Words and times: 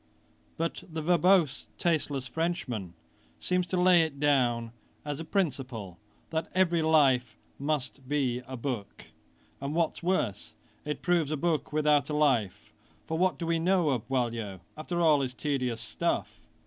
But 0.57 0.83
the 0.89 1.03
verbose, 1.03 1.67
tasteless 1.77 2.25
Frenchman 2.27 2.95
seems 3.39 3.67
to 3.67 3.77
lay 3.79 4.01
it 4.01 4.19
down 4.19 4.71
as 5.05 5.19
a 5.19 5.23
principle, 5.23 5.99
that 6.31 6.49
every 6.55 6.81
life 6.81 7.37
must 7.59 8.09
be 8.09 8.41
a 8.47 8.57
book, 8.57 9.11
and 9.61 9.75
what's 9.75 10.01
worse, 10.01 10.55
it 10.85 11.03
proves 11.03 11.29
a 11.29 11.37
book 11.37 11.71
without 11.71 12.09
a 12.09 12.15
life; 12.15 12.73
for 13.05 13.19
what 13.19 13.37
do 13.37 13.45
we 13.45 13.59
know 13.59 13.91
of 13.91 14.07
Boileau, 14.07 14.61
after 14.75 14.99
all 15.01 15.21
his 15.21 15.35
tedious 15.35 15.79
stuff? 15.81 16.41